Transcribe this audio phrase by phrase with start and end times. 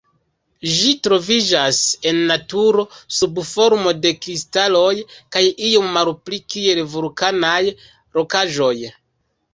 [0.75, 2.85] Ĝi troviĝas en naturo
[3.19, 4.89] sub formo de kristaloj
[5.37, 7.63] kaj iom malpli kiel vulkanaj
[8.21, 8.77] rokaĵoj.